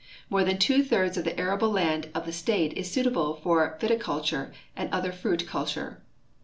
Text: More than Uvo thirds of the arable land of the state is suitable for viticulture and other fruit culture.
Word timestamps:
More 0.31 0.43
than 0.43 0.57
Uvo 0.57 0.83
thirds 0.83 1.15
of 1.15 1.25
the 1.25 1.39
arable 1.39 1.69
land 1.69 2.09
of 2.15 2.25
the 2.25 2.33
state 2.33 2.73
is 2.73 2.89
suitable 2.89 3.35
for 3.35 3.77
viticulture 3.79 4.51
and 4.75 4.91
other 4.91 5.11
fruit 5.11 5.45
culture. 5.45 6.01